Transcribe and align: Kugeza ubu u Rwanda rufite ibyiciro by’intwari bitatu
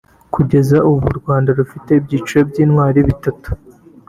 Kugeza 0.33 0.77
ubu 0.89 1.05
u 1.13 1.17
Rwanda 1.19 1.49
rufite 1.59 1.89
ibyiciro 1.99 2.41
by’intwari 2.49 2.99
bitatu 3.09 3.49